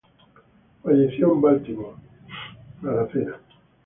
[0.81, 1.95] Falleció en Baltimore,
[2.81, 3.35] Maryland.